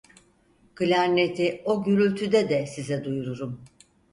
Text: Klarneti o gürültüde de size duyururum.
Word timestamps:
Klarneti 0.75 1.61
o 1.65 1.83
gürültüde 1.83 2.49
de 2.49 2.67
size 2.67 3.03
duyururum. 3.03 3.63